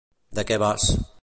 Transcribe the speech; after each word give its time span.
De 0.39 0.45
què 0.53 0.57
vas. 0.65 0.87